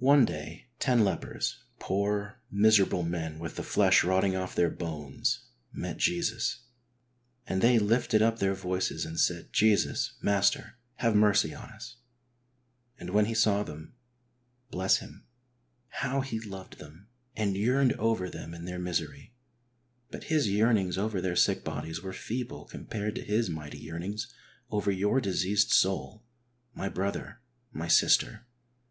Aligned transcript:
One 0.00 0.26
day 0.26 0.66
ten 0.78 1.04
lepers, 1.06 1.60
poor, 1.78 2.38
miserable 2.50 3.02
men 3.02 3.38
with 3.38 3.56
the 3.56 3.62
flesh 3.62 4.04
rotting 4.04 4.36
off 4.36 4.54
their 4.54 4.68
bones, 4.68 5.46
met 5.72 5.96
Jesus, 5.96 6.64
"and 7.46 7.62
they 7.62 7.78
lifted 7.78 8.20
up 8.20 8.40
their 8.40 8.52
voices 8.52 9.06
and 9.06 9.18
said, 9.18 9.54
Jesus, 9.54 10.18
Master, 10.20 10.76
have 10.96 11.16
mercy 11.16 11.54
on 11.54 11.70
us. 11.70 11.96
And 12.98 13.08
when 13.08 13.24
He 13.24 13.32
saw 13.32 13.62
them 13.62 13.94
"—(bless 14.70 14.98
Him 14.98 15.24
!)—how 16.02 16.20
He 16.20 16.38
loved 16.38 16.76
them 16.76 17.08
and 17.34 17.56
yearned 17.56 17.94
over 17.94 18.28
them 18.28 18.52
in 18.52 18.66
their 18.66 18.78
misery! 18.78 19.32
But 20.10 20.24
His 20.24 20.46
yearnings 20.50 20.98
over 20.98 21.22
their 21.22 21.36
sick 21.36 21.64
bodies 21.64 22.02
were 22.02 22.12
feeble 22.12 22.66
compared 22.66 23.14
to 23.14 23.22
His 23.24 23.48
mighty 23.48 23.78
yearnings 23.78 24.30
over 24.70 24.90
your 24.90 25.22
diseased 25.22 25.70
soul, 25.70 26.22
my 26.74 26.90
brother, 26.90 27.40
my 27.72 27.88
sister. 27.88 28.44